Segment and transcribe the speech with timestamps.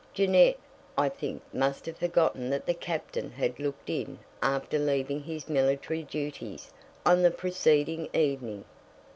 [0.15, 0.57] Jeannette,
[0.97, 6.01] I think, must have forgotten that the Captain had looked in after leaving his military
[6.01, 6.73] duties
[7.05, 8.65] on the preceding evening.